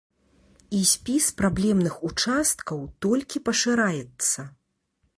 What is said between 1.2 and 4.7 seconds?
праблемных участкаў толькі пашыраецца.